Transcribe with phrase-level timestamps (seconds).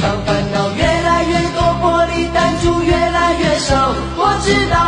[0.00, 4.87] 当烦恼越来越多玻璃弹珠越来越少我知道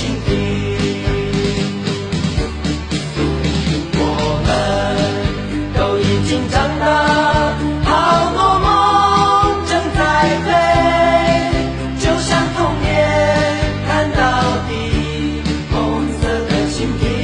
[0.00, 0.30] 心底，
[3.92, 4.02] 我
[4.46, 4.48] 们
[5.76, 6.82] 都已经长大，
[7.84, 7.90] 好
[8.32, 8.66] 多梦
[9.66, 10.00] 正在
[10.46, 10.48] 飞，
[12.00, 12.88] 就像童年
[13.86, 14.18] 看到
[14.70, 14.70] 的
[15.70, 15.76] 红
[16.18, 17.19] 色的蜻蜓。